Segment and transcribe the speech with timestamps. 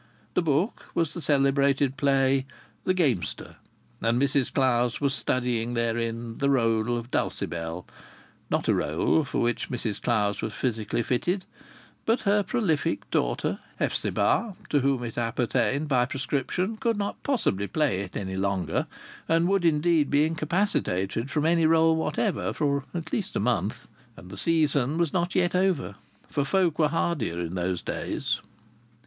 [0.33, 2.47] The book was the celebrated play,
[2.85, 3.57] The Gamester,
[4.01, 7.85] and Mrs Clowes was studying therein the rôle of Dulcibel.
[8.49, 11.45] Not a rôle for which Mrs Clowes was physically fitted;
[12.07, 17.99] but her prolific daughter, Hephzibah, to whom it appertained by prescription, could not possibly play
[18.01, 18.87] it any longer,
[19.29, 23.87] and would, indeed, be incapacitated from any rôle whatever for at least a month.
[24.17, 25.93] And the season was not yet over;
[26.27, 28.39] for folk were hardier in those days.